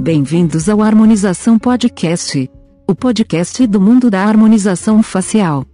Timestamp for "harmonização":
0.80-1.58, 4.24-5.02